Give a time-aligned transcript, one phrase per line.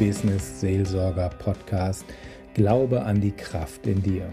[0.00, 2.06] Business Seelsorger Podcast
[2.54, 4.32] Glaube an die Kraft in dir.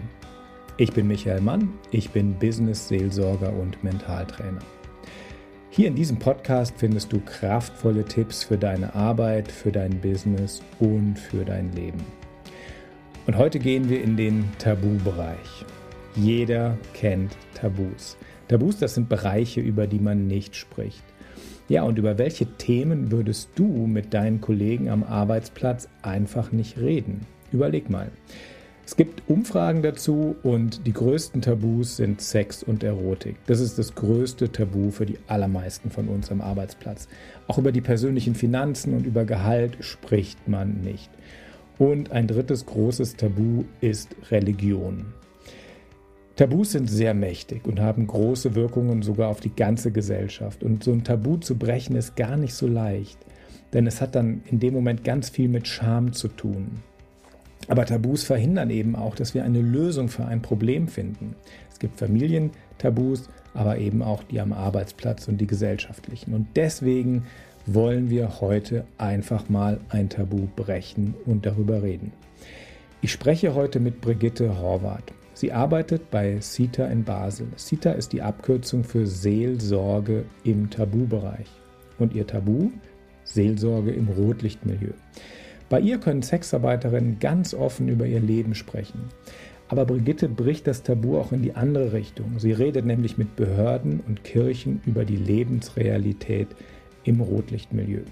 [0.78, 4.62] Ich bin Michael Mann, ich bin Business Seelsorger und Mentaltrainer.
[5.68, 11.18] Hier in diesem Podcast findest du kraftvolle Tipps für deine Arbeit, für dein Business und
[11.18, 12.02] für dein Leben.
[13.26, 15.66] Und heute gehen wir in den Tabubereich.
[16.16, 18.16] Jeder kennt Tabus.
[18.48, 21.04] Tabus, das sind Bereiche, über die man nicht spricht.
[21.68, 27.26] Ja, und über welche Themen würdest du mit deinen Kollegen am Arbeitsplatz einfach nicht reden?
[27.52, 28.10] Überleg mal.
[28.86, 33.36] Es gibt Umfragen dazu und die größten Tabus sind Sex und Erotik.
[33.44, 37.06] Das ist das größte Tabu für die allermeisten von uns am Arbeitsplatz.
[37.48, 41.10] Auch über die persönlichen Finanzen und über Gehalt spricht man nicht.
[41.76, 45.04] Und ein drittes großes Tabu ist Religion.
[46.38, 50.62] Tabus sind sehr mächtig und haben große Wirkungen sogar auf die ganze Gesellschaft.
[50.62, 53.18] Und so ein Tabu zu brechen ist gar nicht so leicht,
[53.72, 56.80] denn es hat dann in dem Moment ganz viel mit Scham zu tun.
[57.66, 61.34] Aber Tabus verhindern eben auch, dass wir eine Lösung für ein Problem finden.
[61.72, 66.34] Es gibt Familientabus, aber eben auch die am Arbeitsplatz und die gesellschaftlichen.
[66.34, 67.24] Und deswegen
[67.66, 72.12] wollen wir heute einfach mal ein Tabu brechen und darüber reden.
[73.02, 75.17] Ich spreche heute mit Brigitte Horvath.
[75.38, 77.46] Sie arbeitet bei CITA in Basel.
[77.56, 81.46] CITA ist die Abkürzung für Seelsorge im Tabubereich.
[82.00, 82.72] Und ihr Tabu?
[83.22, 84.94] Seelsorge im Rotlichtmilieu.
[85.68, 89.10] Bei ihr können Sexarbeiterinnen ganz offen über ihr Leben sprechen.
[89.68, 92.40] Aber Brigitte bricht das Tabu auch in die andere Richtung.
[92.40, 96.48] Sie redet nämlich mit Behörden und Kirchen über die Lebensrealität
[97.04, 98.02] im Rotlichtmilieu.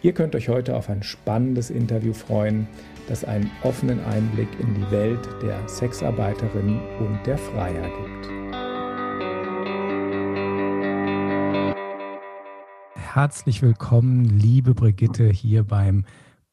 [0.00, 2.68] Ihr könnt euch heute auf ein spannendes Interview freuen
[3.08, 8.28] das einen offenen Einblick in die Welt der Sexarbeiterin und der Freier gibt.
[12.94, 16.04] Herzlich willkommen, liebe Brigitte, hier beim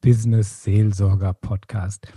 [0.01, 2.07] Business Seelsorger Podcast.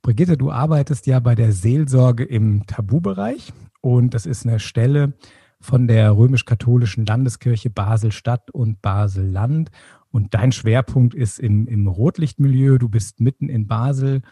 [0.00, 3.52] Brigitte, du arbeitest ja bei der Seelsorge im Tabubereich
[3.82, 5.12] und das ist eine Stelle
[5.60, 9.70] von der römisch-katholischen Landeskirche Basel-Stadt und Basel-Land.
[10.10, 12.78] Und dein Schwerpunkt ist im, im Rotlichtmilieu.
[12.78, 14.22] Du bist mitten in Basel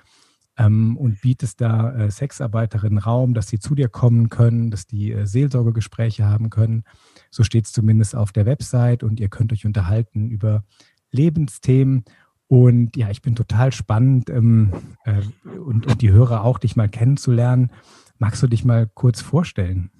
[0.59, 5.13] ähm, und bietest da äh, Sexarbeiterinnen Raum, dass sie zu dir kommen können, dass die
[5.13, 6.85] äh, Seelsorgegespräche haben können.
[7.31, 10.65] So steht es zumindest auf der Website und ihr könnt euch unterhalten über
[11.11, 12.05] Lebensthemen.
[12.49, 14.73] Und ja, ich bin total spannend ähm,
[15.05, 15.21] äh,
[15.59, 17.71] und, und die Hörer auch, dich mal kennenzulernen.
[18.19, 19.91] Magst du dich mal kurz vorstellen?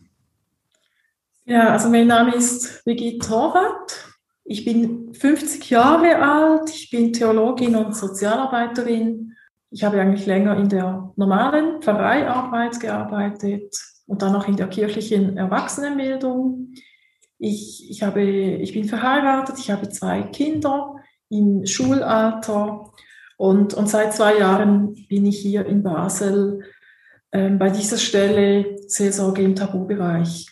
[1.45, 4.16] Ja, also mein Name ist Brigitte Horvath.
[4.49, 9.33] Ich bin 50 Jahre alt, ich bin Theologin und Sozialarbeiterin.
[9.73, 15.37] Ich habe eigentlich länger in der normalen Pfarreiarbeit gearbeitet und dann auch in der kirchlichen
[15.37, 16.75] Erwachsenenbildung.
[17.39, 20.95] Ich, ich, habe, ich bin verheiratet, ich habe zwei Kinder
[21.29, 22.93] im Schulalter
[23.37, 26.63] und, und seit zwei Jahren bin ich hier in Basel
[27.33, 30.47] äh, bei dieser Stelle Seelsorge im Tabubereich.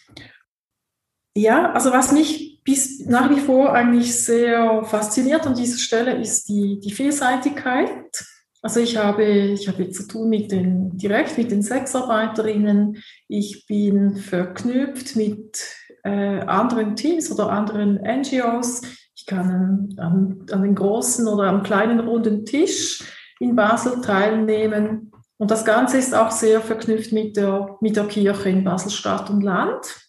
[1.37, 6.49] Ja, also was mich bis nach wie vor eigentlich sehr fasziniert an dieser Stelle ist
[6.49, 8.25] die, die Vielseitigkeit.
[8.63, 12.97] Also ich habe, ich habe zu tun mit den, direkt mit den Sexarbeiterinnen.
[13.29, 15.63] Ich bin verknüpft mit
[16.03, 18.81] äh, anderen Teams oder anderen NGOs.
[19.15, 23.03] Ich kann an, an den großen oder am kleinen runden Tisch
[23.39, 25.13] in Basel teilnehmen.
[25.37, 29.29] Und das Ganze ist auch sehr verknüpft mit der, mit der Kirche in Basel Stadt
[29.29, 30.04] und Land.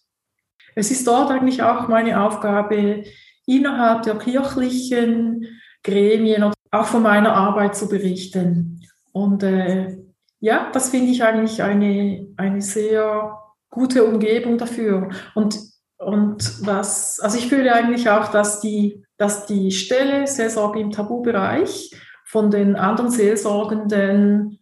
[0.76, 3.02] Es ist dort eigentlich auch meine Aufgabe,
[3.46, 5.46] innerhalb der kirchlichen
[5.82, 8.86] Gremien auch von meiner Arbeit zu berichten.
[9.12, 9.96] Und äh,
[10.40, 13.38] ja, das finde ich eigentlich eine, eine sehr
[13.70, 15.08] gute Umgebung dafür.
[15.34, 15.58] Und,
[15.96, 21.90] und was, also ich fühle eigentlich auch, dass die, dass die Stelle Seelsorge im Tabubereich
[22.26, 24.58] von den anderen Seelsorgenden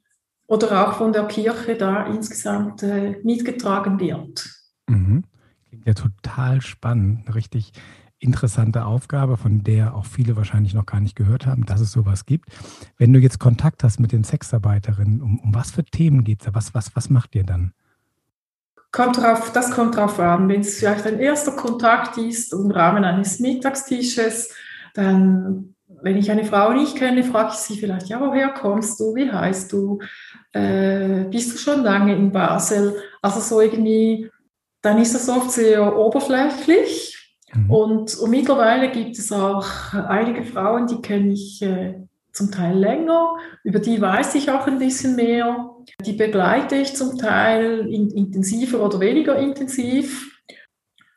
[0.46, 4.48] oder auch von der Kirche da insgesamt äh, mitgetragen wird.
[4.88, 5.24] Mhm.
[5.84, 7.26] Ja, total spannend.
[7.26, 7.72] Eine richtig
[8.18, 12.24] interessante Aufgabe, von der auch viele wahrscheinlich noch gar nicht gehört haben, dass es sowas
[12.24, 12.48] gibt.
[12.96, 16.46] Wenn du jetzt Kontakt hast mit den Sexarbeiterinnen, um, um was für Themen geht es
[16.46, 16.54] da?
[16.54, 17.72] Was, was, was macht ihr dann?
[18.92, 20.48] Kommt drauf, das kommt drauf an.
[20.48, 24.54] Wenn es vielleicht ein erster Kontakt ist im Rahmen eines Mittagstisches,
[24.94, 29.14] dann, wenn ich eine Frau nicht kenne, frage ich sie vielleicht, ja, woher kommst du?
[29.16, 29.98] Wie heißt du?
[30.52, 32.94] Äh, bist du schon lange in Basel?
[33.20, 34.30] Also so irgendwie
[34.84, 37.34] dann ist das oft sehr oberflächlich.
[37.54, 37.70] Mhm.
[37.70, 41.94] Und, und, mittlerweile gibt es auch einige Frauen, die kenne ich äh,
[42.32, 45.70] zum Teil länger, über die weiß ich auch ein bisschen mehr.
[46.04, 50.30] Die begleite ich zum Teil in, intensiver oder weniger intensiv.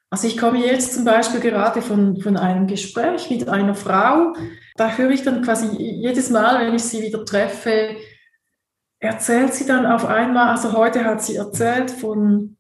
[0.09, 4.33] Also ich komme jetzt zum Beispiel gerade von, von einem Gespräch mit einer Frau,
[4.77, 7.97] da höre ich dann quasi jedes Mal, wenn ich sie wieder treffe,
[8.99, 12.56] erzählt sie dann auf einmal, also heute hat sie erzählt von,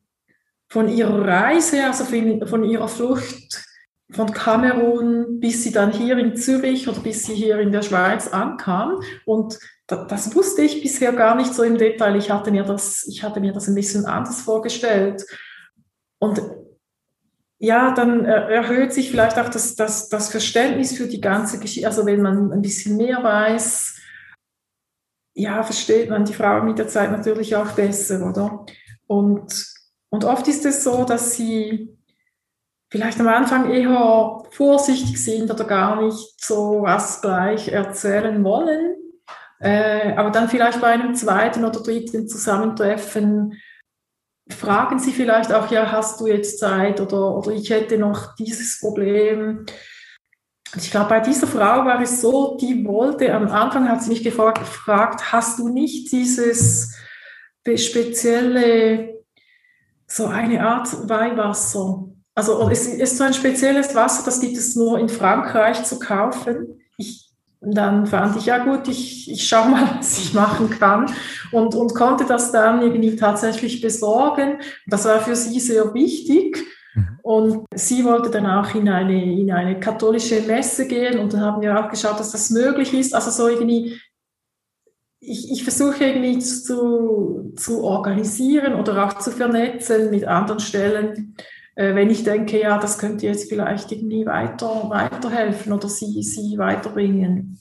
[0.69, 3.65] von ihrer Reise, also von, ihrer Flucht
[4.11, 8.27] von Kamerun, bis sie dann hier in Zürich oder bis sie hier in der Schweiz
[8.27, 9.01] ankam.
[9.25, 12.15] Und das wusste ich bisher gar nicht so im Detail.
[12.15, 15.25] Ich hatte mir das, ich hatte mir das ein bisschen anders vorgestellt.
[16.19, 16.41] Und
[17.59, 21.87] ja, dann erhöht sich vielleicht auch das, das, das Verständnis für die ganze Geschichte.
[21.87, 23.95] Also wenn man ein bisschen mehr weiß,
[25.33, 28.65] ja, versteht man die Frau mit der Zeit natürlich auch besser, oder?
[29.05, 29.76] Und,
[30.09, 31.97] und oft ist es so, dass sie
[32.89, 38.95] vielleicht am Anfang eher vorsichtig sind oder gar nicht so was gleich erzählen wollen.
[39.59, 43.59] Äh, aber dann vielleicht bei einem zweiten oder dritten Zusammentreffen
[44.49, 48.79] fragen sie vielleicht auch, ja, hast du jetzt Zeit oder, oder ich hätte noch dieses
[48.79, 49.65] Problem.
[50.75, 54.23] Ich glaube, bei dieser Frau war es so, die wollte, am Anfang hat sie mich
[54.23, 56.95] gefragt, gefragt hast du nicht dieses
[57.75, 59.16] spezielle,
[60.07, 62.05] so eine Art Weihwasser?
[62.33, 66.79] Also es ist so ein spezielles Wasser, das gibt es nur in Frankreich zu kaufen.
[66.97, 71.11] Ich, dann fand ich, ja gut, ich, ich schaue mal, was ich machen kann
[71.51, 74.59] und, und konnte das dann irgendwie tatsächlich besorgen.
[74.85, 76.63] Das war für sie sehr wichtig.
[76.93, 77.19] Mhm.
[77.23, 81.61] Und sie wollte dann auch in eine, in eine katholische Messe gehen und dann haben
[81.61, 83.13] wir auch geschaut, dass das möglich ist.
[83.13, 83.99] Also so irgendwie,
[85.19, 91.35] ich, ich versuche irgendwie zu, zu organisieren oder auch zu vernetzen mit anderen Stellen,
[91.75, 96.57] äh, wenn ich denke, ja, das könnte jetzt vielleicht irgendwie weiter, weiterhelfen oder sie, sie
[96.57, 97.59] weiterbringen.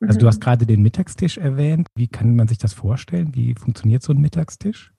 [0.00, 0.28] Also du mhm.
[0.28, 1.88] hast gerade den Mittagstisch erwähnt.
[1.94, 3.34] Wie kann man sich das vorstellen?
[3.34, 4.92] Wie funktioniert so ein Mittagstisch?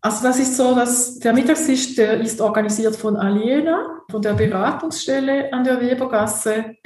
[0.00, 5.52] Also das ist so, dass der Mittagstisch, der ist organisiert von Aliena, von der Beratungsstelle
[5.52, 6.76] an der Webergasse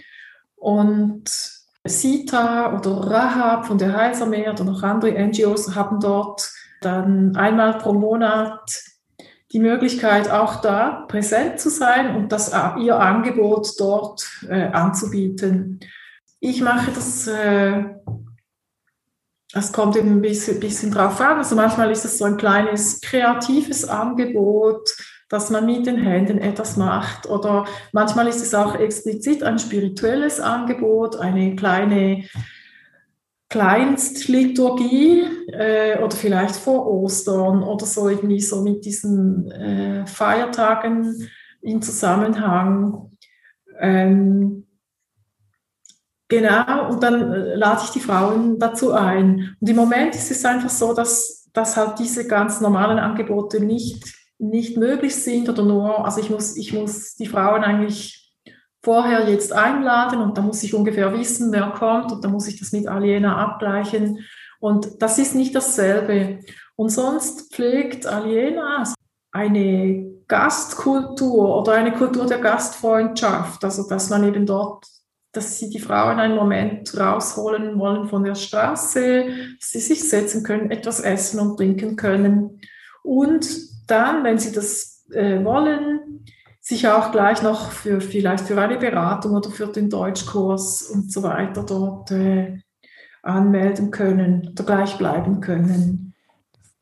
[0.56, 6.50] und Sita oder Rahab von der Heilsarmee oder noch andere NGOs haben dort
[6.80, 8.82] dann einmal pro Monat
[9.52, 15.80] die Möglichkeit, auch da präsent zu sein und das, äh, ihr Angebot dort äh, anzubieten.
[16.38, 17.84] Ich mache das, äh,
[19.52, 21.38] das kommt eben ein bisschen, bisschen drauf an.
[21.38, 24.88] Also manchmal ist es so ein kleines kreatives Angebot,
[25.30, 27.26] dass man mit den Händen etwas macht.
[27.30, 32.24] Oder manchmal ist es auch explizit ein spirituelles Angebot, eine kleine
[33.48, 41.28] Kleinstliturgie äh, oder vielleicht vor Ostern oder so irgendwie so mit diesen äh, Feiertagen
[41.60, 43.10] in Zusammenhang.
[43.80, 44.66] Ähm,
[46.28, 49.56] genau, und dann äh, lade ich die Frauen dazu ein.
[49.60, 54.19] Und im Moment ist es einfach so, dass, dass halt diese ganz normalen Angebote nicht,
[54.40, 58.34] nicht möglich sind oder nur, also ich muss, ich muss die Frauen eigentlich
[58.82, 62.58] vorher jetzt einladen und da muss ich ungefähr wissen, wer kommt und da muss ich
[62.58, 64.20] das mit Aliena abgleichen.
[64.58, 66.40] Und das ist nicht dasselbe.
[66.76, 68.84] Und sonst pflegt Aliena
[69.32, 74.86] eine Gastkultur oder eine Kultur der Gastfreundschaft, also dass man eben dort,
[75.32, 79.26] dass sie die Frauen einen Moment rausholen wollen von der Straße,
[79.58, 82.60] dass sie sich setzen können, etwas essen und trinken können.
[83.02, 83.46] Und
[83.90, 86.24] dann, wenn sie das äh, wollen,
[86.60, 91.22] sich auch gleich noch für vielleicht für eine Beratung oder für den Deutschkurs und so
[91.22, 92.58] weiter dort äh,
[93.22, 96.14] anmelden können oder gleich bleiben können.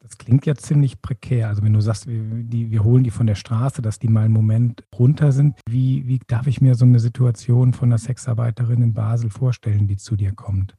[0.01, 1.49] Das klingt ja ziemlich prekär.
[1.49, 4.25] Also wenn du sagst, wir, die, wir holen die von der Straße, dass die mal
[4.25, 8.83] einen Moment runter sind, wie, wie darf ich mir so eine Situation von einer Sexarbeiterin
[8.83, 10.75] in Basel vorstellen, die zu dir kommt?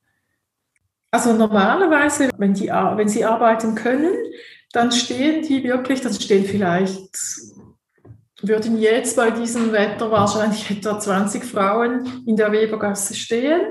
[1.11, 4.13] Also normalerweise, wenn, die, wenn sie arbeiten können,
[4.71, 7.17] dann stehen die wirklich, dann stehen vielleicht
[8.41, 13.61] würden jetzt bei diesem Wetter wahrscheinlich etwa 20 Frauen in der Webergasse stehen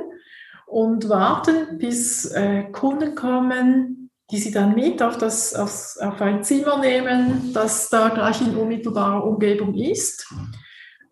[0.67, 6.45] und warten, bis äh, Kunden kommen, die sie dann mit auf, das, auf, auf ein
[6.45, 10.31] Zimmer nehmen, das da gleich in unmittelbarer Umgebung ist.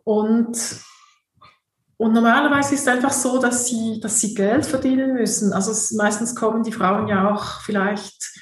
[0.05, 0.59] Und,
[1.99, 5.53] und normalerweise ist es einfach so, dass sie, dass sie Geld verdienen müssen.
[5.53, 8.33] Also es, meistens kommen die Frauen ja auch vielleicht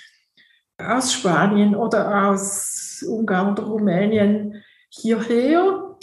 [0.77, 5.97] aus Spanien oder aus Ungarn oder Rumänien hierher,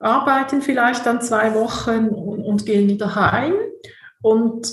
[0.00, 3.54] arbeiten vielleicht dann zwei Wochen und, und gehen wieder heim.
[4.20, 4.72] Und,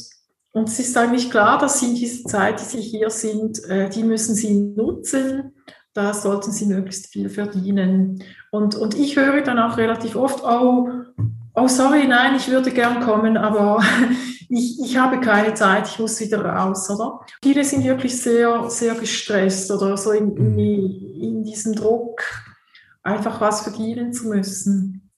[0.54, 3.90] und es ist eigentlich klar, dass sie in dieser Zeit, die sie hier sind, äh,
[3.90, 5.54] die müssen sie nutzen.
[5.94, 8.24] Da sollten sie möglichst viel verdienen.
[8.50, 10.90] Und, und ich höre dann auch relativ oft, oh,
[11.56, 13.82] oh sorry, nein, ich würde gern kommen, aber
[14.50, 17.22] ich, ich habe keine Zeit, ich muss wieder raus, oder?
[17.42, 20.58] Viele sind wirklich sehr, sehr gestresst oder so in, in,
[21.22, 22.24] in diesem Druck
[23.04, 25.12] einfach was verdienen zu müssen,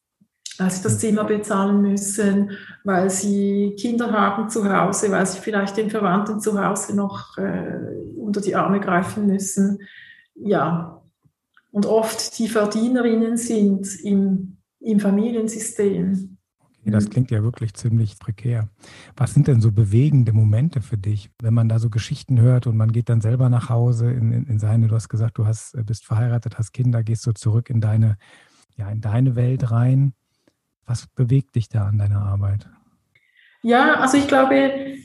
[0.58, 2.51] weil sie das Zimmer bezahlen müssen,
[2.84, 7.80] weil sie Kinder haben zu Hause, weil sie vielleicht den Verwandten zu Hause noch äh,
[8.18, 9.80] unter die Arme greifen müssen.
[10.34, 11.01] Ja,
[11.72, 14.55] und oft die Verdienerinnen sind im,
[14.86, 16.38] im Familiensystem.
[16.88, 18.70] Das klingt ja wirklich ziemlich prekär.
[19.18, 22.77] Was sind denn so bewegende Momente für dich, wenn man da so Geschichten hört und
[22.77, 25.74] man geht dann selber nach Hause in, in, in seine, du hast gesagt, du hast,
[25.74, 28.18] äh, bist verheiratet, hast Kinder, gehst du zurück in deine,
[28.77, 30.13] ja, in deine Welt rein.
[30.86, 32.70] Was bewegt dich da an deiner Arbeit?
[33.63, 34.96] Ja, also ich glaube,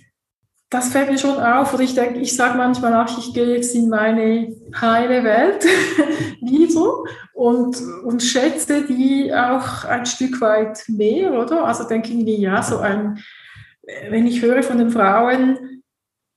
[0.71, 1.75] das fällt mir schon auf.
[1.75, 5.65] Oder ich denke, ich sage manchmal auch, ich gehe jetzt in meine heile Welt
[6.41, 7.03] wieder
[7.35, 11.65] und, und schätze die auch ein Stück weit mehr, oder?
[11.65, 13.19] Also denke ich mir, ja, so ein,
[14.09, 15.83] wenn ich höre von den Frauen,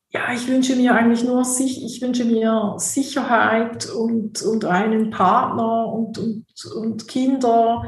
[0.10, 6.18] ja, ich wünsche mir eigentlich nur, ich wünsche mir Sicherheit und, und einen Partner und,
[6.18, 7.84] und, und Kinder.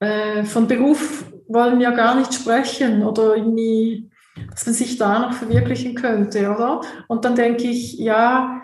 [0.00, 4.10] Äh, von Beruf wollen wir gar nicht sprechen oder irgendwie
[4.50, 6.80] dass man sich da noch verwirklichen könnte, oder?
[7.08, 8.62] Und dann denke ich, ja,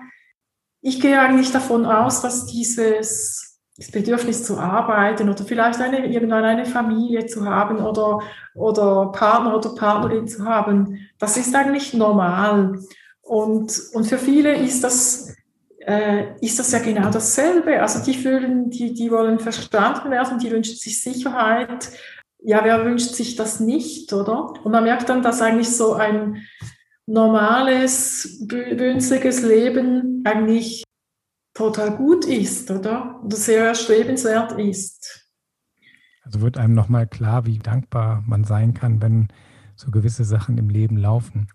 [0.83, 3.50] ich gehe eigentlich davon aus, dass dieses
[3.81, 8.21] das Bedürfnis zu arbeiten oder vielleicht eine, irgendwann eine Familie zu haben oder,
[8.55, 12.79] oder Partner oder Partnerin zu haben, das ist eigentlich normal.
[13.23, 15.35] Und, und für viele ist das,
[15.79, 17.81] äh, ist das ja genau dasselbe.
[17.81, 21.89] Also die fühlen, die, die wollen verstanden werden, die wünschen sich Sicherheit,
[22.43, 24.53] ja, wer wünscht sich das nicht, oder?
[24.65, 26.43] Und man merkt dann, dass eigentlich so ein
[27.07, 30.85] normales, bünziges Leben eigentlich
[31.55, 33.21] total gut ist, oder?
[33.25, 35.29] Oder sehr erstrebenswert ist.
[36.23, 39.29] Also wird einem nochmal klar, wie dankbar man sein kann, wenn
[39.75, 41.49] so gewisse Sachen im Leben laufen.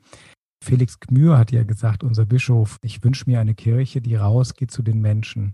[0.62, 4.82] Felix Gmür hat ja gesagt, unser Bischof, ich wünsche mir eine Kirche, die rausgeht zu
[4.82, 5.54] den Menschen.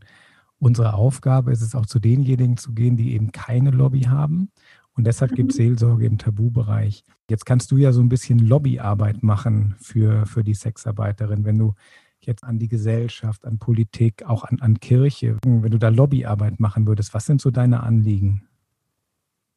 [0.58, 4.52] Unsere Aufgabe ist es auch zu denjenigen zu gehen, die eben keine Lobby haben
[4.96, 5.64] und deshalb gibt es mhm.
[5.64, 7.04] Seelsorge im Tabubereich.
[7.30, 11.74] Jetzt kannst du ja so ein bisschen Lobbyarbeit machen für, für die Sexarbeiterin, wenn du
[12.20, 16.86] jetzt an die Gesellschaft, an Politik, auch an, an Kirche, wenn du da Lobbyarbeit machen
[16.86, 18.48] würdest, was sind so deine Anliegen?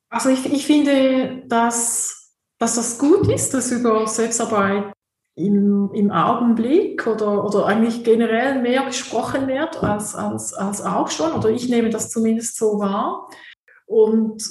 [0.09, 4.93] Also ich, ich finde, dass, dass das gut ist, dass über Sexarbeit
[5.35, 11.33] im, im Augenblick oder, oder eigentlich generell mehr gesprochen wird als, als, als auch schon,
[11.33, 13.29] oder ich nehme das zumindest so wahr.
[13.87, 14.43] Und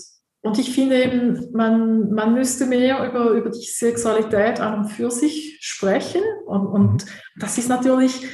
[0.43, 5.09] und ich finde eben, man, man müsste mehr über, über die Sexualität an und für
[5.09, 6.21] sich sprechen.
[6.45, 7.09] Und, und mhm.
[7.39, 8.27] das ist natürlich,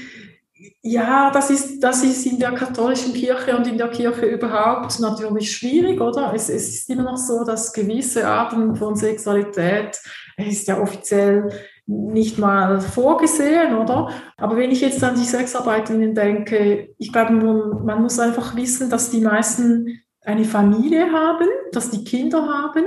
[0.81, 5.51] ja, das ist, das ist in der katholischen Kirche und in der Kirche überhaupt natürlich
[5.51, 6.33] schwierig, oder?
[6.33, 10.01] Es, es ist immer noch so, dass gewisse Arten von Sexualität,
[10.35, 11.47] es ist ja offiziell
[11.85, 14.09] nicht mal vorgesehen, oder?
[14.37, 18.89] Aber wenn ich jetzt an die Sexarbeiterinnen denke, ich glaube, man, man muss einfach wissen,
[18.89, 22.86] dass die meisten eine Familie haben, dass die Kinder haben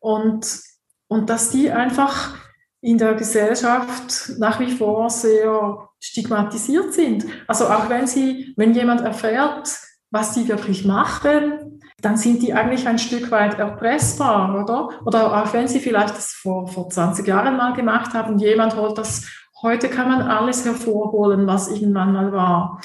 [0.00, 0.60] und,
[1.08, 2.34] und dass die einfach
[2.82, 7.24] in der Gesellschaft nach wie vor sehr stigmatisiert sind.
[7.48, 9.70] Also auch wenn sie, wenn jemand erfährt,
[10.10, 14.90] was sie wirklich machen, dann sind die eigentlich ein Stück weit erpressbar, oder?
[15.06, 18.98] Oder auch wenn sie vielleicht das vor, vor 20 Jahren mal gemacht haben, jemand holt
[18.98, 19.26] das,
[19.62, 22.80] heute kann man alles hervorholen, was irgendwann mal war.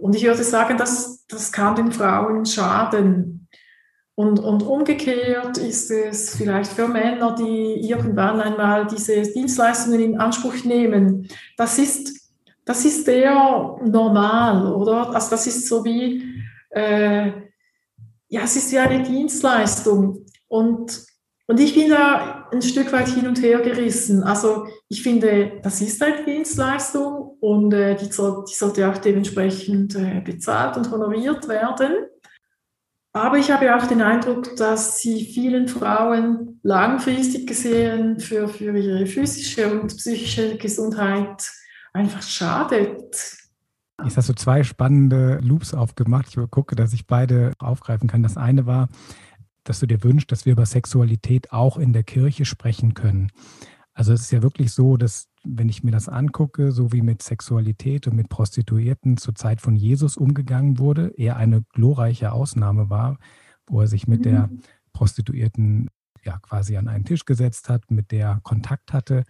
[0.00, 3.48] Und ich würde sagen, das, das kann den Frauen schaden.
[4.14, 10.64] Und, und umgekehrt ist es vielleicht für Männer, die irgendwann einmal diese Dienstleistungen in Anspruch
[10.64, 11.28] nehmen.
[11.58, 12.30] Das ist,
[12.64, 13.34] das ist sehr
[13.84, 15.14] normal, oder?
[15.14, 17.26] Also das ist so wie, äh,
[18.28, 20.24] ja, es ist ja eine Dienstleistung.
[20.48, 21.04] Und
[21.48, 24.24] und ich bin da ein Stück weit hin und her gerissen.
[24.24, 29.94] Also ich finde, das ist eine Dienstleistung und äh, die, soll, die, sollte auch dementsprechend
[29.94, 32.06] äh, bezahlt und honoriert werden.
[33.12, 39.06] Aber ich habe auch den Eindruck, dass sie vielen Frauen langfristig gesehen für, für ihre
[39.06, 41.50] physische und psychische Gesundheit
[41.94, 43.16] einfach schadet.
[44.04, 46.26] Jetzt hast du zwei spannende Loops aufgemacht.
[46.28, 48.22] Ich gucke, dass ich beide aufgreifen kann.
[48.22, 48.88] Das eine war,
[49.68, 53.30] dass du dir wünschst, dass wir über Sexualität auch in der Kirche sprechen können.
[53.92, 57.22] Also es ist ja wirklich so, dass wenn ich mir das angucke, so wie mit
[57.22, 63.18] Sexualität und mit Prostituierten zur Zeit von Jesus umgegangen wurde, eher eine glorreiche Ausnahme war,
[63.66, 64.24] wo er sich mit mhm.
[64.24, 64.50] der
[64.92, 65.88] Prostituierten
[66.24, 69.24] ja quasi an einen Tisch gesetzt hat, mit der Kontakt hatte,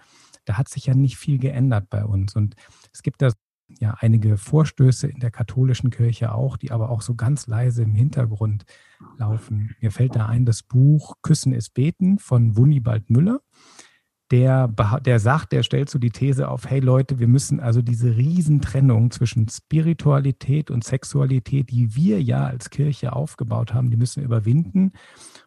[0.47, 2.35] da hat sich ja nicht viel geändert bei uns.
[2.35, 2.57] Und
[2.93, 3.31] es gibt da
[3.69, 7.95] ja einige Vorstöße in der katholischen Kirche auch, die aber auch so ganz leise im
[7.95, 8.65] Hintergrund
[9.17, 9.75] laufen.
[9.81, 13.41] Mir fällt da ein das Buch Küssen ist Beten von Wunibald Müller.
[14.33, 14.69] der,
[15.05, 19.11] der sagt, der stellt so die These auf, hey Leute, wir müssen also diese Riesentrennung
[19.11, 24.93] zwischen Spiritualität und Sexualität, die wir ja als Kirche aufgebaut haben, die müssen wir überwinden.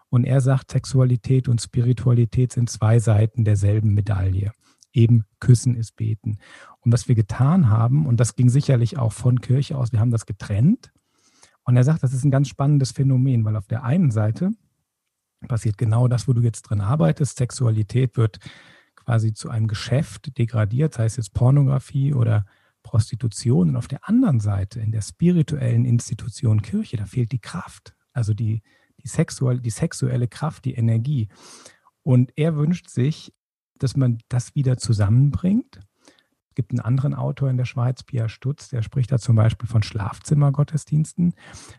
[0.10, 4.54] Und er sagt, Sexualität und Spiritualität sind zwei Seiten derselben Medaille.
[4.94, 6.40] Eben Küssen ist Beten.
[6.90, 10.10] Und was wir getan haben, und das ging sicherlich auch von Kirche aus, wir haben
[10.10, 10.92] das getrennt.
[11.62, 14.50] Und er sagt, das ist ein ganz spannendes Phänomen, weil auf der einen Seite
[15.48, 17.38] passiert genau das, wo du jetzt drin arbeitest.
[17.38, 18.40] Sexualität wird
[18.96, 22.48] quasi zu einem Geschäft degradiert, sei es jetzt Pornografie oder
[22.82, 23.70] Prostitution.
[23.70, 28.34] Und auf der anderen Seite, in der spirituellen Institution Kirche, da fehlt die Kraft, also
[28.34, 28.64] die,
[29.04, 31.28] die, sexuelle, die sexuelle Kraft, die Energie.
[32.02, 33.32] Und er wünscht sich,
[33.78, 35.82] dass man das wieder zusammenbringt.
[36.50, 39.70] Es gibt einen anderen Autor in der Schweiz, Pia Stutz, der spricht da zum Beispiel
[39.70, 41.34] von Schlafzimmergottesdiensten,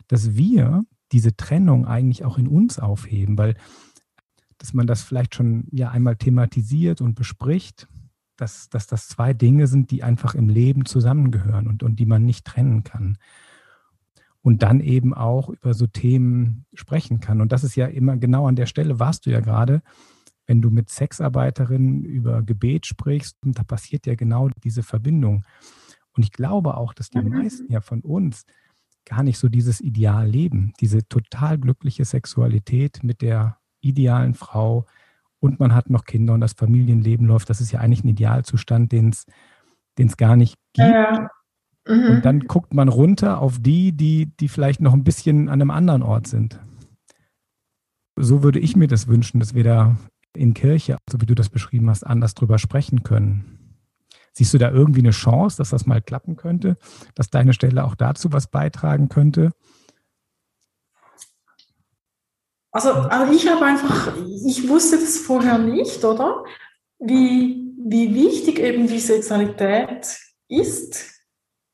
[0.08, 3.54] dass wir diese Trennung eigentlich auch in uns aufheben, weil
[4.58, 7.88] dass man das vielleicht schon ja einmal thematisiert und bespricht,
[8.36, 12.24] dass, dass das zwei Dinge sind, die einfach im Leben zusammengehören und, und die man
[12.24, 13.16] nicht trennen kann.
[14.42, 17.40] Und dann eben auch über so Themen sprechen kann.
[17.42, 19.82] Und das ist ja immer genau an der Stelle, warst du ja gerade,
[20.50, 25.44] wenn du mit Sexarbeiterinnen über Gebet sprichst, da passiert ja genau diese Verbindung.
[26.16, 27.28] Und ich glaube auch, dass die mhm.
[27.28, 28.46] meisten ja von uns
[29.04, 34.86] gar nicht so dieses Ideal leben, diese total glückliche Sexualität mit der idealen Frau
[35.38, 37.48] und man hat noch Kinder und das Familienleben läuft.
[37.48, 39.14] Das ist ja eigentlich ein Idealzustand, den
[39.96, 40.88] es gar nicht gibt.
[40.88, 41.30] Ja.
[41.86, 42.06] Mhm.
[42.10, 45.70] Und dann guckt man runter auf die, die, die vielleicht noch ein bisschen an einem
[45.70, 46.58] anderen Ort sind.
[48.16, 49.96] So würde ich mir das wünschen, dass wir da
[50.34, 53.60] in Kirche, so wie du das beschrieben hast, anders drüber sprechen können.
[54.32, 56.76] Siehst du da irgendwie eine Chance, dass das mal klappen könnte,
[57.14, 59.50] dass deine Stelle auch dazu was beitragen könnte?
[62.72, 66.44] Also, also ich habe einfach, ich wusste das vorher nicht, oder?
[67.00, 70.16] Wie, wie wichtig eben die Sexualität
[70.48, 71.20] ist.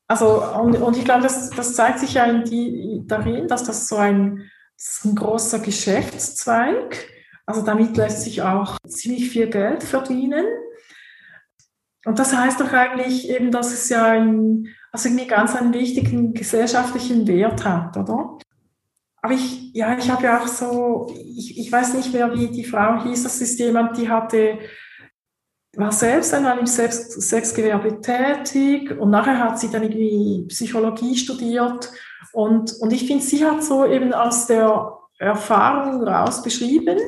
[0.09, 3.97] Also, und, und ich glaube, das, das zeigt sich ja die, darin, dass das so
[3.97, 7.09] ein, das ein großer Geschäftszweig.
[7.47, 10.45] Also damit lässt sich auch ziemlich viel Geld verdienen.
[12.05, 16.35] Und das heißt doch eigentlich eben, dass es ja ein, also irgendwie ganz einen wichtigen
[16.35, 18.39] gesellschaftlichen Wert hat, oder?
[19.23, 22.65] Aber ich, ja, ich habe ja auch so, ich, ich weiß nicht mehr, wie die
[22.65, 24.59] Frau hieß, das ist jemand, die hatte,
[25.77, 31.91] war selbst einmal im Sex, Sexgewerbe tätig und nachher hat sie dann irgendwie Psychologie studiert
[32.33, 36.99] und, und ich finde, sie hat so eben aus der Erfahrung raus beschrieben,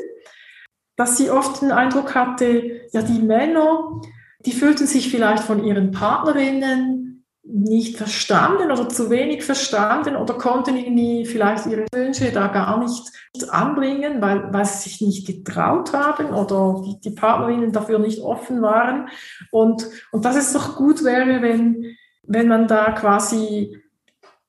[0.98, 4.00] dass sie oft den Eindruck hatte, ja, die Männer,
[4.44, 10.76] die fühlten sich vielleicht von ihren Partnerinnen nicht verstanden oder zu wenig verstanden oder konnten
[10.76, 13.10] irgendwie vielleicht ihre Wünsche da gar nicht
[13.48, 18.60] anbringen, weil, weil sie sich nicht getraut haben oder die, die Partnerinnen dafür nicht offen
[18.60, 19.08] waren.
[19.52, 23.80] Und, und dass es doch gut wäre, wenn, wenn man da quasi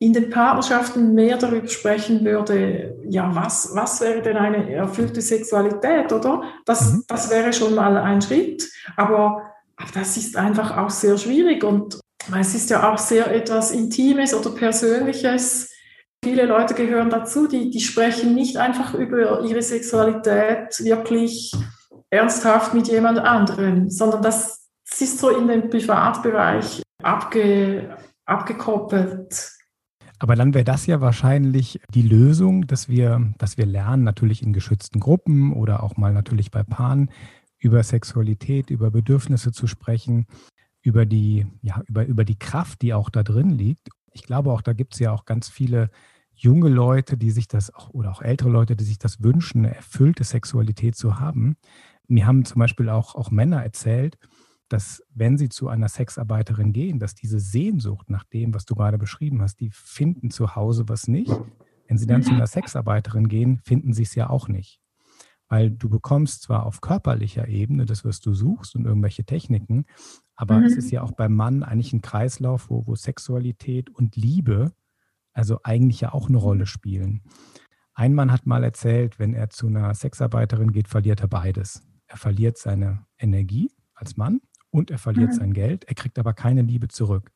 [0.01, 6.11] in den Partnerschaften mehr darüber sprechen würde, ja, was, was wäre denn eine erfüllte Sexualität,
[6.13, 6.43] oder?
[6.65, 7.03] Das, mhm.
[7.07, 8.69] das wäre schon mal ein Schritt.
[8.95, 9.43] Aber,
[9.75, 11.99] aber das ist einfach auch sehr schwierig und,
[12.39, 15.73] es ist ja auch sehr etwas Intimes oder Persönliches.
[16.23, 21.51] Viele Leute gehören dazu, die, die sprechen nicht einfach über ihre Sexualität wirklich
[22.11, 29.58] ernsthaft mit jemand anderem, sondern das, das ist so in den Privatbereich abge, abgekoppelt.
[30.19, 34.51] Aber dann wäre das ja wahrscheinlich die Lösung, dass wir, dass wir lernen, natürlich in
[34.51, 37.09] geschützten Gruppen oder auch mal natürlich bei Paaren
[37.57, 40.27] über Sexualität, über Bedürfnisse zu sprechen,
[40.81, 43.89] über die, ja, über, über die Kraft, die auch da drin liegt.
[44.11, 45.89] Ich glaube auch, da gibt es ja auch ganz viele
[46.33, 49.75] junge Leute, die sich das auch, oder auch ältere Leute, die sich das wünschen, eine
[49.75, 51.55] erfüllte Sexualität zu haben.
[52.07, 54.17] Mir haben zum Beispiel auch, auch Männer erzählt,
[54.69, 58.97] dass wenn sie zu einer Sexarbeiterin gehen, dass diese Sehnsucht nach dem, was du gerade
[58.97, 61.31] beschrieben hast, die finden zu Hause was nicht.
[61.87, 64.79] Wenn sie dann zu einer Sexarbeiterin gehen, finden sie es ja auch nicht.
[65.47, 69.85] Weil du bekommst zwar auf körperlicher Ebene das, was du suchst und irgendwelche Techniken,
[70.35, 70.65] aber mhm.
[70.65, 74.71] es ist ja auch beim Mann eigentlich ein Kreislauf, wo, wo Sexualität und Liebe
[75.33, 77.23] also eigentlich ja auch eine Rolle spielen.
[77.93, 81.81] Ein Mann hat mal erzählt, wenn er zu einer Sexarbeiterin geht, verliert er beides.
[82.07, 85.35] Er verliert seine Energie als Mann und er verliert mhm.
[85.35, 85.85] sein Geld.
[85.85, 87.31] Er kriegt aber keine Liebe zurück.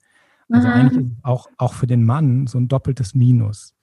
[0.50, 0.74] Also mhm.
[0.74, 3.76] eigentlich auch, auch für den Mann so ein doppeltes Minus.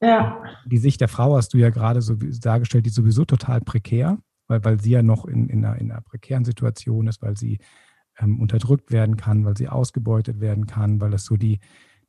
[0.00, 0.42] Ja.
[0.66, 4.18] Die Sicht der Frau hast du ja gerade so dargestellt, die ist sowieso total prekär,
[4.48, 7.58] weil, weil sie ja noch in, in, einer, in einer prekären Situation ist, weil sie
[8.18, 11.60] ähm, unterdrückt werden kann, weil sie ausgebeutet werden kann, weil das so die,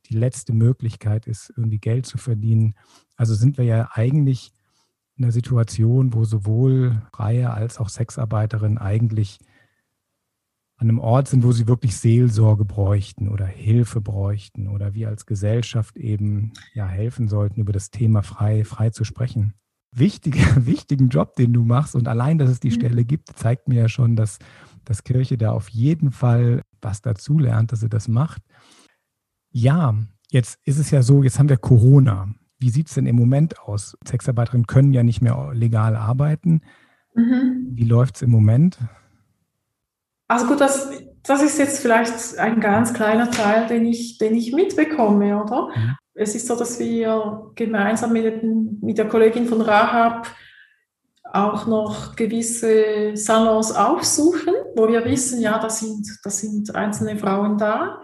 [0.06, 2.74] die letzte Möglichkeit ist, irgendwie Geld zu verdienen.
[3.16, 4.52] Also sind wir ja eigentlich
[5.16, 9.38] in einer Situation, wo sowohl Freie als auch Sexarbeiterinnen eigentlich
[10.76, 15.24] an einem Ort sind, wo sie wirklich Seelsorge bräuchten oder Hilfe bräuchten oder wir als
[15.24, 19.54] Gesellschaft eben ja helfen sollten, über das Thema frei, frei zu sprechen.
[19.92, 22.74] Wichtige, wichtigen Job, den du machst und allein, dass es die mhm.
[22.74, 24.38] Stelle gibt, zeigt mir ja schon, dass,
[24.84, 28.42] dass Kirche da auf jeden Fall was dazulernt, dass sie das macht.
[29.50, 29.94] Ja,
[30.30, 32.34] jetzt ist es ja so, jetzt haben wir Corona.
[32.58, 33.96] Wie sieht es denn im Moment aus?
[34.04, 36.62] Sexarbeiterinnen können ja nicht mehr legal arbeiten.
[37.14, 37.68] Mhm.
[37.70, 38.78] Wie läuft es im Moment?
[40.28, 40.90] Also gut, das,
[41.22, 45.68] das ist jetzt vielleicht ein ganz kleiner Teil, den ich, den ich mitbekomme, oder?
[45.74, 45.96] Mhm.
[46.14, 48.42] Es ist so, dass wir gemeinsam mit,
[48.82, 50.28] mit der Kollegin von Rahab
[51.32, 57.58] auch noch gewisse Salons aufsuchen, wo wir wissen, ja, da sind, da sind einzelne Frauen
[57.58, 58.00] da.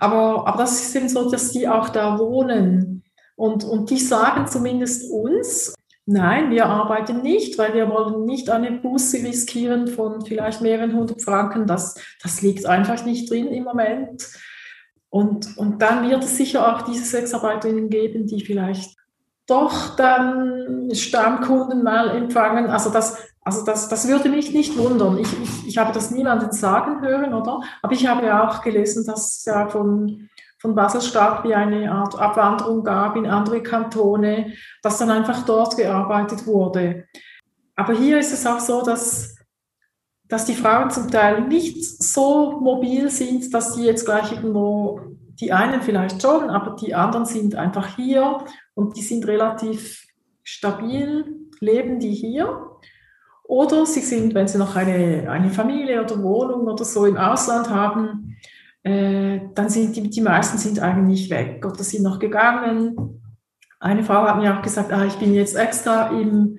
[0.00, 3.04] Aber, aber das ist eben so, dass die auch da wohnen.
[3.36, 8.72] Und, und die sagen zumindest uns, Nein, wir arbeiten nicht, weil wir wollen nicht eine
[8.72, 11.66] Buße riskieren von vielleicht mehreren hundert Franken.
[11.66, 14.28] Das, das liegt einfach nicht drin im Moment.
[15.10, 18.96] Und, und dann wird es sicher auch diese Sexarbeiterinnen geben, die vielleicht
[19.46, 22.66] doch dann Stammkunden mal empfangen.
[22.66, 25.18] Also das, also das, das würde mich nicht wundern.
[25.18, 27.60] Ich, ich, ich habe das niemanden sagen hören, oder?
[27.82, 30.28] Aber ich habe ja auch gelesen, dass ja von
[30.62, 36.46] von Basel-Stadt wie eine Art Abwanderung gab in andere Kantone, dass dann einfach dort gearbeitet
[36.46, 37.08] wurde.
[37.74, 39.34] Aber hier ist es auch so, dass,
[40.28, 45.00] dass die Frauen zum Teil nicht so mobil sind, dass sie jetzt gleich irgendwo,
[45.40, 48.44] die einen vielleicht schon, aber die anderen sind einfach hier
[48.74, 50.06] und die sind relativ
[50.44, 51.24] stabil,
[51.58, 52.68] leben die hier.
[53.42, 57.68] Oder sie sind, wenn sie noch eine, eine Familie oder Wohnung oder so im Ausland
[57.68, 58.36] haben,
[58.84, 63.22] äh, dann sind die, die meisten sind eigentlich weg oder sind noch gegangen.
[63.78, 66.58] Eine Frau hat mir auch gesagt, ah, ich bin jetzt extra im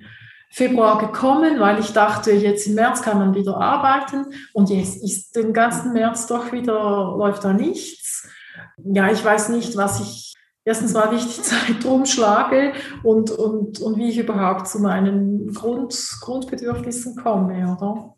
[0.50, 5.34] Februar gekommen, weil ich dachte, jetzt im März kann man wieder arbeiten und jetzt ist
[5.34, 8.28] den ganzen März doch wieder, läuft da nichts.
[8.76, 10.34] Ja, ich weiß nicht, was ich
[10.64, 15.52] erstens mal, wie ich die Zeit rumschlage und, und, und wie ich überhaupt zu meinen
[15.52, 18.13] Grund, Grundbedürfnissen komme, oder?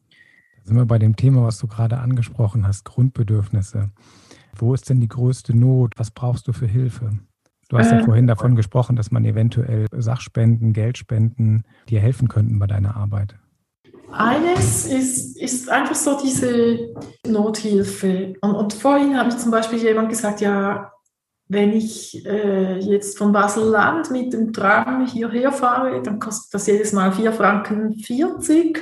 [0.67, 3.91] Sind wir bei dem Thema, was du gerade angesprochen hast, Grundbedürfnisse.
[4.57, 5.93] Wo ist denn die größte Not?
[5.97, 7.11] Was brauchst du für Hilfe?
[7.69, 12.59] Du hast ja äh, vorhin davon gesprochen, dass man eventuell Sachspenden, Geldspenden dir helfen könnten
[12.59, 13.37] bei deiner Arbeit.
[14.11, 16.95] Eines ist, ist einfach so diese
[17.27, 18.35] Nothilfe.
[18.41, 20.93] Und, und vorhin habe ich zum Beispiel jemand gesagt, ja,
[21.49, 26.93] wenn ich äh, jetzt von Basel-Land mit dem Tram hierher fahre, dann kostet das jedes
[26.93, 28.81] Mal 4 Franken 40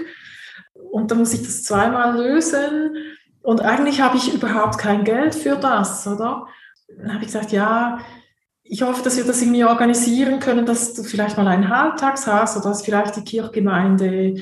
[0.94, 2.96] und dann muss ich das zweimal lösen
[3.42, 6.46] und eigentlich habe ich überhaupt kein Geld für das, oder?
[6.87, 7.98] Dann habe ich gesagt, ja,
[8.62, 12.57] ich hoffe, dass wir das irgendwie organisieren können, dass du vielleicht mal einen Halbtags hast
[12.57, 14.37] oder dass vielleicht die Kirchgemeinde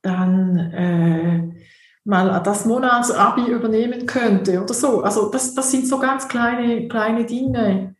[0.00, 1.64] dann äh,
[2.04, 5.02] mal das Monatsabi übernehmen könnte oder so.
[5.02, 7.96] Also das, das sind so ganz kleine, kleine Dinge,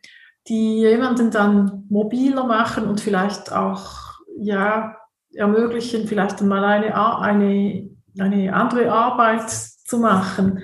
[0.47, 4.95] die jemanden dann mobiler machen und vielleicht auch ja,
[5.33, 10.61] ermöglichen, vielleicht mal eine, eine eine andere Arbeit zu machen.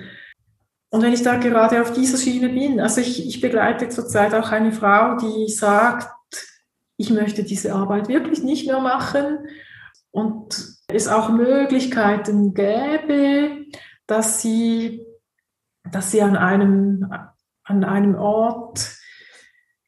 [0.90, 4.52] Und wenn ich da gerade auf dieser Schiene bin, also ich, ich begleite zurzeit auch
[4.52, 6.08] eine Frau, die sagt,
[6.96, 9.48] ich möchte diese Arbeit wirklich nicht mehr machen
[10.12, 10.54] und
[10.86, 13.66] es auch Möglichkeiten gäbe,
[14.06, 15.04] dass sie,
[15.90, 17.10] dass sie an einem,
[17.64, 18.94] an einem Ort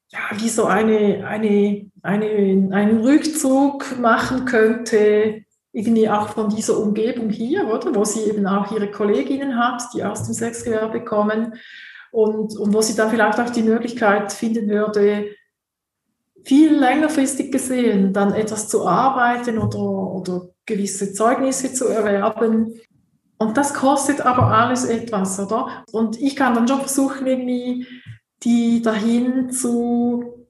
[0.09, 5.45] ja, wie so eine, eine, eine, einen Rückzug machen könnte,
[5.77, 10.03] irgendwie auch von dieser Umgebung hier, oder, wo sie eben auch ihre Kolleginnen hat, die
[10.03, 11.53] aus dem Sexgewerbe kommen
[12.13, 15.27] und, und wo sie dann vielleicht auch die Möglichkeit finden würde,
[16.45, 22.81] viel längerfristig gesehen dann etwas zu arbeiten oder, oder gewisse Zeugnisse zu erwerben.
[23.37, 25.85] Und das kostet aber alles etwas, oder?
[25.93, 27.87] Und ich kann dann schon versuchen, irgendwie
[28.45, 30.47] die dahin zu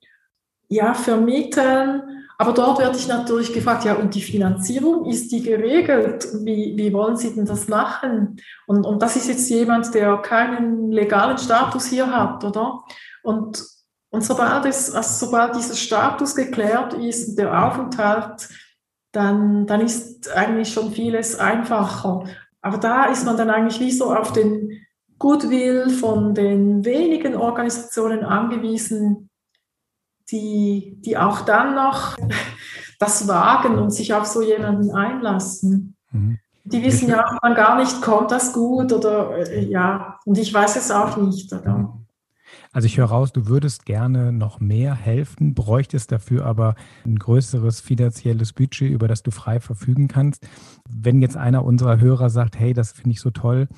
[0.69, 6.29] ja, vermitteln, aber dort werde ich natürlich gefragt, ja, und die Finanzierung, ist die geregelt?
[6.45, 8.37] Wie, wie wollen Sie denn das machen?
[8.67, 12.85] Und, und das ist jetzt jemand, der keinen legalen Status hier hat, oder?
[13.23, 13.65] Und,
[14.11, 18.49] und sobald, es, also sobald dieser Status geklärt ist, der Aufenthalt,
[19.13, 22.25] dann, dann ist eigentlich schon vieles einfacher.
[22.61, 24.87] Aber da ist man dann eigentlich wie so auf den
[25.19, 29.31] Goodwill von den wenigen Organisationen angewiesen,
[30.31, 32.17] die, die auch dann noch
[32.99, 35.97] das wagen und sich auf so jemanden einlassen.
[36.11, 36.39] Mhm.
[36.65, 40.77] Die wissen ja, man gar nicht, kommt das gut oder äh, ja, und ich weiß
[40.77, 41.53] es auch nicht.
[41.53, 41.97] Oder?
[42.73, 47.81] Also ich höre raus, du würdest gerne noch mehr helfen, bräuchtest dafür aber ein größeres
[47.81, 50.47] finanzielles Budget, über das du frei verfügen kannst.
[50.89, 53.69] Wenn jetzt einer unserer Hörer sagt, hey, das finde ich so toll,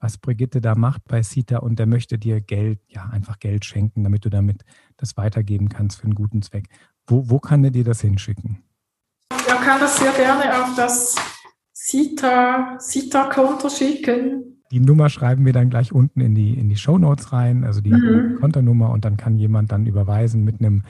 [0.00, 4.04] was Brigitte da macht bei Sita und der möchte dir Geld, ja, einfach Geld schenken,
[4.04, 4.64] damit du damit
[4.98, 6.68] das weitergeben kannst für einen guten Zweck.
[7.06, 8.62] Wo, wo kann er dir das hinschicken?
[9.30, 11.16] Er kann das sehr gerne auf das
[11.72, 14.62] Sita-Konto Sita schicken.
[14.70, 17.80] Die Nummer schreiben wir dann gleich unten in die, in die Show Notes rein, also
[17.80, 18.36] die mhm.
[18.40, 20.82] Kontonummer und dann kann jemand dann überweisen mit einem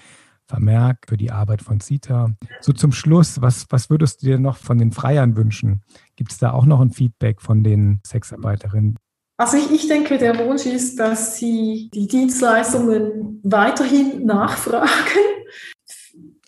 [0.46, 2.34] Vermerk für die Arbeit von CITA.
[2.60, 5.82] So zum Schluss, was, was würdest du dir noch von den Freiern wünschen?
[6.16, 8.98] Gibt es da auch noch ein Feedback von den Sexarbeiterinnen?
[9.38, 14.88] Also ich, ich denke, der Wunsch ist, dass sie die Dienstleistungen weiterhin nachfragen.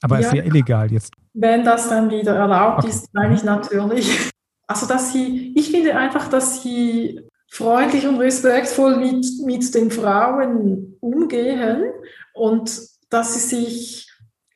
[0.02, 1.12] Aber es ja, ist ja illegal jetzt.
[1.32, 2.88] Wenn das dann wieder erlaubt okay.
[2.88, 4.30] ist, meine ich natürlich.
[4.66, 10.96] Also dass sie, ich finde einfach, dass sie freundlich und respektvoll mit, mit den Frauen
[11.00, 11.92] umgehen
[12.34, 14.08] und dass sie sich,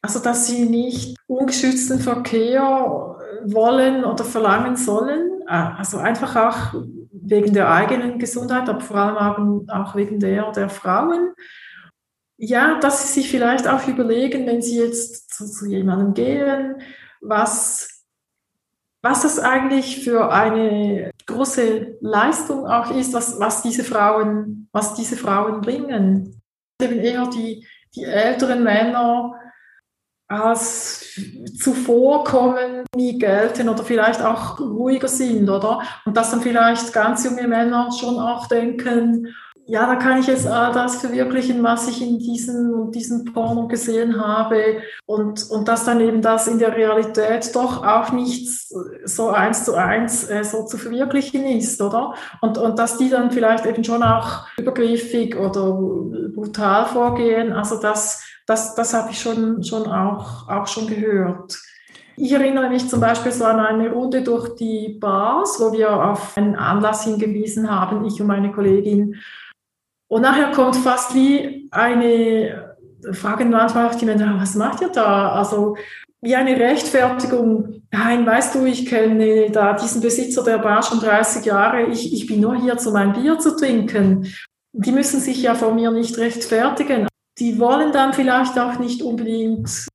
[0.03, 5.43] also dass sie nicht ungeschützten Verkehr wollen oder verlangen sollen.
[5.47, 6.81] Ah, also einfach auch
[7.23, 11.35] wegen der eigenen Gesundheit, aber vor allem auch wegen der der Frauen.
[12.37, 16.77] Ja, dass sie sich vielleicht auch überlegen, wenn sie jetzt zu, zu jemandem gehen,
[17.21, 17.95] was
[19.05, 25.19] was das eigentlich für eine große Leistung auch ist, was, was, diese, Frauen, was diese
[25.19, 26.41] Frauen bringen.
[26.81, 29.35] Eben eher die, die älteren Männer
[30.43, 31.05] als
[31.59, 35.81] zuvorkommen, nie gelten oder vielleicht auch ruhiger sind, oder?
[36.05, 39.35] Und dass dann vielleicht ganz junge Männer schon auch denken,
[39.67, 44.21] ja, da kann ich jetzt all das verwirklichen, was ich in diesem, diesem Porno gesehen
[44.21, 48.47] habe und, und dass dann eben das in der Realität doch auch nicht
[49.05, 52.15] so eins zu eins äh, so zu verwirklichen ist, oder?
[52.43, 55.73] Und, und dass die dann vielleicht eben schon auch übergriffig oder
[56.35, 61.59] brutal vorgehen, also das, das, das habe ich schon, schon auch, auch schon gehört.
[62.17, 66.37] Ich erinnere mich zum Beispiel so an eine Runde durch die Bars, wo wir auf
[66.37, 69.17] einen Anlass hingewiesen haben, ich und meine Kollegin,
[70.09, 72.77] und nachher kommt fast wie eine,
[73.13, 75.33] fragen manchmal auch die Männer, was macht ihr da?
[75.33, 75.77] Also
[76.21, 77.83] wie eine Rechtfertigung.
[77.91, 81.87] Nein, weißt du, ich kenne da diesen Besitzer der Bar schon 30 Jahre.
[81.87, 84.33] Ich, ich bin nur hier, um ein Bier zu trinken.
[84.73, 87.09] Die müssen sich ja vor mir nicht rechtfertigen.
[87.39, 89.89] Die wollen dann vielleicht auch nicht unbedingt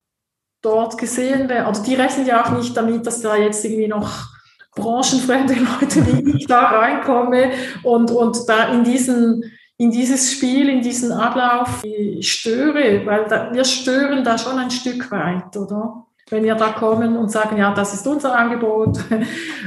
[0.62, 1.68] dort gesehen werden.
[1.68, 4.28] Oder die rechnen ja auch nicht damit, dass da jetzt irgendwie noch
[4.76, 7.52] branchenfremde Leute wie ich da reinkomme
[7.84, 9.44] und, und da in diesen
[9.80, 11.84] in dieses Spiel, in diesen Ablauf
[12.20, 16.06] störe, weil da, wir stören da schon ein Stück weit, oder?
[16.30, 19.00] Wenn wir da kommen und sagen, ja, das ist unser Angebot,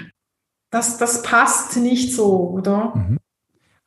[0.70, 2.92] das, das passt nicht so, oder?
[2.94, 3.18] Mhm.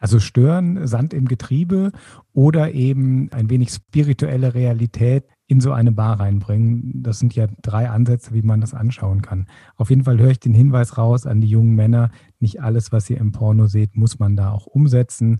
[0.05, 1.91] Also stören, Sand im Getriebe
[2.31, 7.01] oder eben ein wenig spirituelle Realität in so eine Bar reinbringen.
[7.01, 9.47] Das sind ja drei Ansätze, wie man das anschauen kann.
[9.77, 13.09] Auf jeden Fall höre ich den Hinweis raus an die jungen Männer, nicht alles, was
[13.09, 15.39] ihr im Porno seht, muss man da auch umsetzen.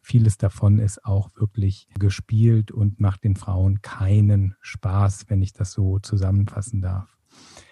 [0.00, 5.72] Vieles davon ist auch wirklich gespielt und macht den Frauen keinen Spaß, wenn ich das
[5.72, 7.14] so zusammenfassen darf.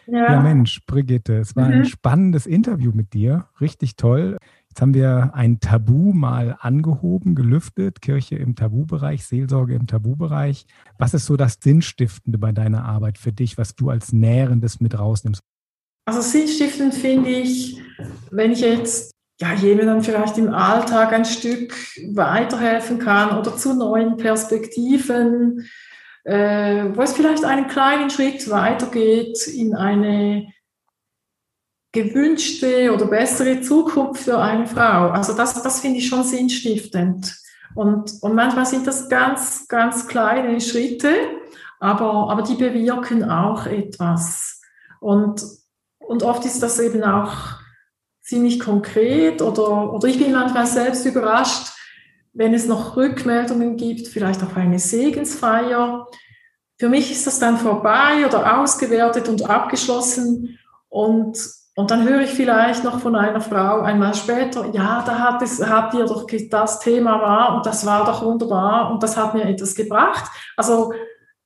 [0.07, 1.73] Ja, ja Mensch, Brigitte, es war mhm.
[1.73, 3.49] ein spannendes Interview mit dir.
[3.63, 4.37] Richtig toll.
[4.75, 10.67] Jetzt haben wir ein Tabu mal angehoben, gelüftet, Kirche im Tabubereich, Seelsorge im Tabubereich.
[10.99, 14.99] Was ist so das Sinnstiftende bei deiner Arbeit für dich, was du als Nährendes mit
[14.99, 15.43] rausnimmst?
[16.07, 17.81] Also sinnstiftend finde ich,
[18.33, 21.73] wenn ich jetzt ja, jemandem vielleicht im Alltag ein Stück
[22.13, 25.69] weiterhelfen kann oder zu neuen Perspektiven,
[26.25, 30.53] äh, wo es vielleicht einen kleinen Schritt weitergeht in eine
[31.95, 35.11] gewünschte oder bessere Zukunft für eine Frau.
[35.11, 37.35] Also das, das finde ich schon sinnstiftend.
[37.75, 41.09] Und, und manchmal sind das ganz, ganz kleine Schritte,
[41.81, 44.61] aber, aber die bewirken auch etwas.
[45.01, 45.43] Und,
[45.99, 47.33] und oft ist das eben auch
[48.23, 51.69] ziemlich konkret oder, oder ich bin manchmal selbst überrascht,
[52.33, 56.09] wenn es noch Rückmeldungen gibt, vielleicht auf eine Segensfeier.
[56.77, 61.39] Für mich ist das dann vorbei oder ausgewertet und abgeschlossen und,
[61.77, 65.65] und dann höre ich vielleicht noch von einer Frau einmal später, ja, da hat es,
[65.65, 69.45] habt ihr doch das Thema war und das war doch wunderbar und das hat mir
[69.45, 70.31] etwas gebracht.
[70.57, 70.93] Also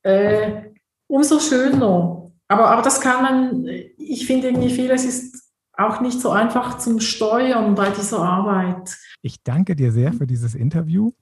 [0.03, 0.64] äh,
[1.07, 2.31] umso schöner.
[2.47, 7.01] Aber, aber das kann man, ich finde irgendwie vieles ist auch nicht so einfach zum
[7.01, 8.99] Steuern bei dieser Arbeit.
[9.23, 11.12] Ich danke dir sehr für dieses Interview.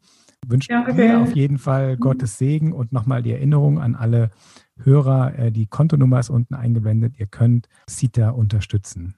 [0.46, 4.30] Wünsche ja, dir auf jeden Fall Gottes Segen und nochmal die Erinnerung an alle
[4.82, 5.38] Hörer.
[5.38, 7.18] Äh, die Kontonummer ist unten eingeblendet.
[7.18, 9.14] Ihr könnt CITA unterstützen.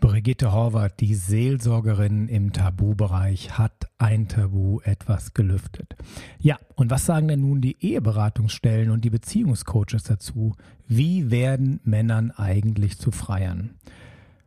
[0.00, 5.94] Brigitte Horvath, die Seelsorgerin im Tabubereich, hat ein Tabu etwas gelüftet.
[6.38, 10.56] Ja, und was sagen denn nun die Eheberatungsstellen und die Beziehungscoaches dazu?
[10.88, 13.74] Wie werden Männern eigentlich zu Freiern?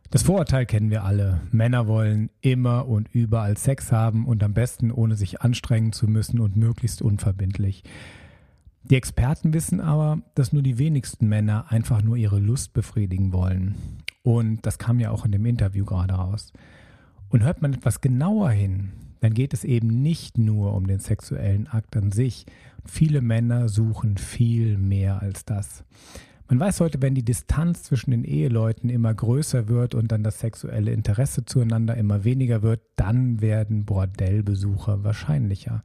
[0.09, 1.41] Das Vorurteil kennen wir alle.
[1.51, 6.39] Männer wollen immer und überall Sex haben und am besten ohne sich anstrengen zu müssen
[6.39, 7.83] und möglichst unverbindlich.
[8.83, 13.75] Die Experten wissen aber, dass nur die wenigsten Männer einfach nur ihre Lust befriedigen wollen.
[14.23, 16.51] Und das kam ja auch in dem Interview gerade raus.
[17.29, 18.91] Und hört man etwas genauer hin,
[19.23, 22.45] dann geht es eben nicht nur um den sexuellen Akt an sich.
[22.83, 25.85] Viele Männer suchen viel mehr als das.
[26.49, 30.41] Man weiß heute, wenn die Distanz zwischen den Eheleuten immer größer wird und dann das
[30.41, 35.83] sexuelle Interesse zueinander immer weniger wird, dann werden Bordellbesucher wahrscheinlicher.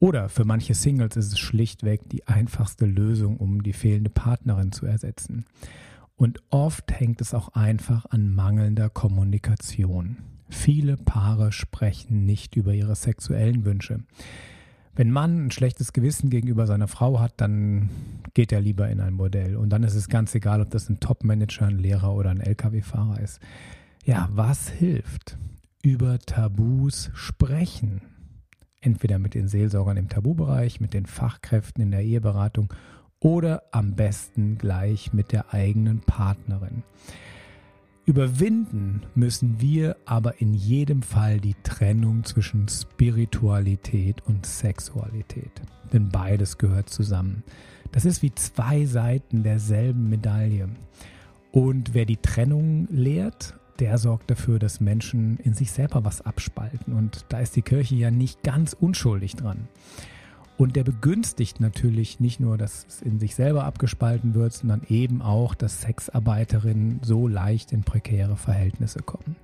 [0.00, 4.86] Oder für manche Singles ist es schlichtweg die einfachste Lösung, um die fehlende Partnerin zu
[4.86, 5.44] ersetzen.
[6.16, 10.16] Und oft hängt es auch einfach an mangelnder Kommunikation.
[10.48, 14.00] Viele Paare sprechen nicht über ihre sexuellen Wünsche.
[14.96, 17.90] Wenn Mann ein schlechtes Gewissen gegenüber seiner Frau hat, dann
[18.32, 19.56] geht er lieber in ein Modell.
[19.56, 23.20] Und dann ist es ganz egal, ob das ein Top-Manager, ein Lehrer oder ein Lkw-Fahrer
[23.20, 23.38] ist.
[24.04, 25.36] Ja, was hilft?
[25.82, 28.00] Über Tabus sprechen.
[28.80, 32.72] Entweder mit den Seelsorgern im Tabubereich, mit den Fachkräften in der Eheberatung
[33.20, 36.82] oder am besten gleich mit der eigenen Partnerin.
[38.06, 45.52] Überwinden müssen wir aber in jedem Fall die Trennung zwischen Spiritualität und Sexualität.
[45.92, 47.44] Denn beides gehört zusammen.
[47.92, 50.70] Das ist wie zwei Seiten derselben Medaille.
[51.52, 56.92] Und wer die Trennung lehrt, der sorgt dafür, dass Menschen in sich selber was abspalten.
[56.92, 59.68] Und da ist die Kirche ja nicht ganz unschuldig dran.
[60.58, 65.22] Und der begünstigt natürlich nicht nur, dass es in sich selber abgespalten wird, sondern eben
[65.22, 69.36] auch, dass Sexarbeiterinnen so leicht in prekäre Verhältnisse kommen.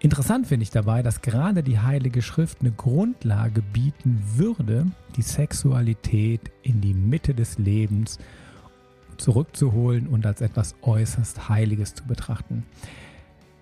[0.00, 6.40] Interessant finde ich dabei, dass gerade die Heilige Schrift eine Grundlage bieten würde, die Sexualität
[6.62, 8.18] in die Mitte des Lebens
[9.16, 12.64] zurückzuholen und als etwas äußerst Heiliges zu betrachten.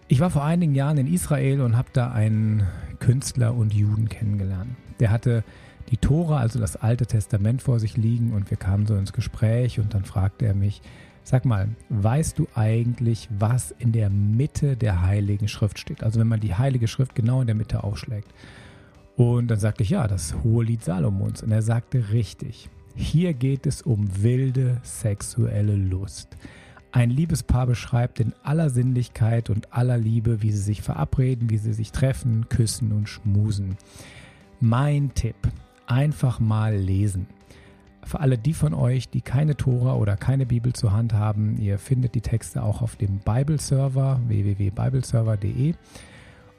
[0.07, 2.67] Ich war vor einigen Jahren in Israel und habe da einen
[2.99, 4.71] Künstler und Juden kennengelernt.
[5.01, 5.45] Der hatte
[5.91, 9.81] die Tora, also das Alte Testament vor sich liegen und wir kamen so ins Gespräch
[9.81, 10.83] und dann fragte er mich,
[11.23, 16.05] sag mal, weißt du eigentlich, was in der Mitte der Heiligen Schrift steht?
[16.05, 18.29] Also wenn man die Heilige Schrift genau in der Mitte aufschlägt.
[19.17, 21.43] Und dann sagte ich, ja, das hohe Lied Salomons.
[21.43, 26.37] Und er sagte, richtig, hier geht es um wilde sexuelle Lust.
[26.95, 31.73] Ein Liebespaar beschreibt in aller Sinnlichkeit und aller Liebe, wie sie sich verabreden, wie sie
[31.73, 33.77] sich treffen, küssen und schmusen.
[34.61, 35.35] Mein Tipp,
[35.89, 37.27] einfach mal lesen.
[38.05, 41.81] Für alle die von euch, die keine Tora oder keine Bibel zur Hand haben, ihr
[41.81, 45.75] findet die Texte auch auf dem Bible-Server www.bibleserver.de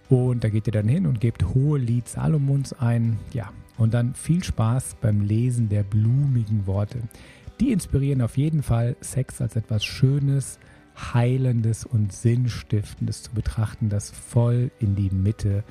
[0.09, 3.19] und da geht ihr dann hin und gebt hohe Lied Salomons ein.
[3.31, 6.99] Ja, und dann viel Spaß beim Lesen der blumigen Worte.
[7.59, 10.59] Die inspirieren auf jeden Fall, Sex als etwas Schönes,
[11.13, 15.63] Heilendes und Sinnstiftendes zu betrachten, das voll in die Mitte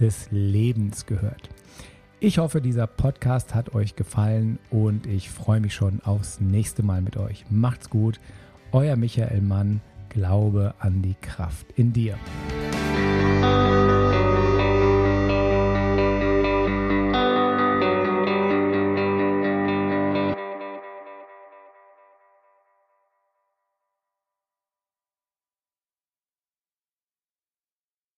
[0.00, 1.48] des Lebens gehört.
[2.20, 7.00] Ich hoffe, dieser Podcast hat euch gefallen und ich freue mich schon aufs nächste Mal
[7.00, 7.44] mit euch.
[7.50, 8.18] Macht's gut,
[8.72, 12.18] euer Michael Mann, Glaube an die Kraft in dir.